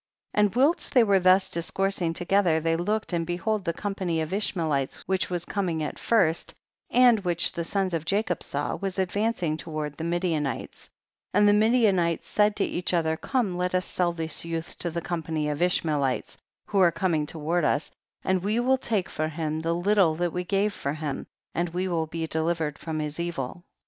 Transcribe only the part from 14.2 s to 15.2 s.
youth to the